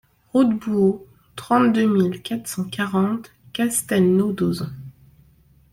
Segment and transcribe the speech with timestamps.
[0.33, 4.71] Route de Bouau, trente-deux mille quatre cent quarante Castelnau-d'Auzan